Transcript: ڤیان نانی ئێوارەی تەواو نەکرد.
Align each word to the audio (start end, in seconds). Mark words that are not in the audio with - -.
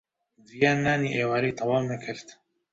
ڤیان 0.49 0.77
نانی 0.85 1.11
ئێوارەی 1.17 1.57
تەواو 1.57 1.87
نەکرد. 1.91 2.27